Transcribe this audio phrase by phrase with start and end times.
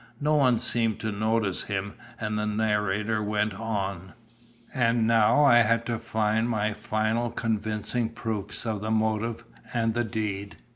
[0.19, 4.13] No one seemed to notice him, and the narrator went on:
[4.73, 9.43] "And now I had to find my final convincing proofs of the motive
[9.75, 10.57] and the deed.